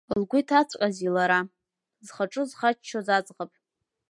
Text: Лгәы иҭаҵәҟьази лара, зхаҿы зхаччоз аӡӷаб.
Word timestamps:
Лгәы 0.19 0.37
иҭаҵәҟьази 0.41 1.13
лара, 1.15 1.39
зхаҿы 2.05 2.41
зхаччоз 2.49 3.07
аӡӷаб. 3.15 3.51